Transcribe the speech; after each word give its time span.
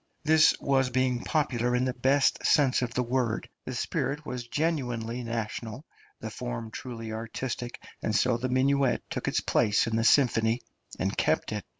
This 0.23 0.55
was 0.59 0.89
being 0.89 1.23
popular 1.23 1.75
in 1.75 1.85
the 1.85 1.93
best 1.93 2.43
sense 2.43 2.81
of 2.81 2.91
the 2.95 3.03
word; 3.03 3.47
the 3.65 3.75
spirit 3.75 4.25
was 4.25 4.47
genuinely 4.47 5.23
national, 5.23 5.85
the 6.19 6.31
form 6.31 6.71
truly 6.71 7.11
artistic; 7.13 7.79
and 8.01 8.15
so 8.15 8.35
the 8.37 8.49
minuet 8.49 9.03
took 9.11 9.27
its 9.27 9.41
place 9.41 9.85
in 9.85 9.95
the 9.97 10.03
symphony, 10.03 10.61
and 10.97 11.15
kept 11.15 11.51
it. 11.51 11.63